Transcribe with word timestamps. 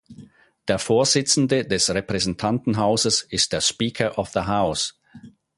Der 0.67 0.79
Vorsitzender 0.79 1.63
des 1.63 1.93
Repräsentantenhauses 1.93 3.21
ist 3.21 3.53
der 3.53 3.61
Speaker 3.61 4.17
of 4.17 4.29
the 4.29 4.39
House. 4.47 4.99